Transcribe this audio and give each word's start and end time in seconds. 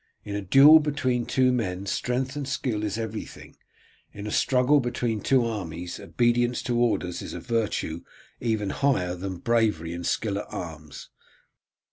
In 0.25 0.35
a 0.35 0.41
duel 0.41 0.79
between 0.79 1.27
two 1.27 1.51
men 1.53 1.85
strength 1.85 2.35
and 2.35 2.47
skill 2.47 2.83
is 2.83 2.97
everything; 2.97 3.55
in 4.13 4.25
a 4.25 4.31
struggle 4.31 4.79
between 4.79 5.21
two 5.21 5.45
armies 5.45 5.99
obedience 5.99 6.63
to 6.63 6.79
orders 6.79 7.21
is 7.21 7.35
a 7.35 7.39
virtue 7.39 8.01
even 8.39 8.71
higher 8.71 9.13
than 9.13 9.37
bravery 9.37 9.93
and 9.93 10.03
skill 10.07 10.39
at 10.39 10.47
arms. 10.49 11.11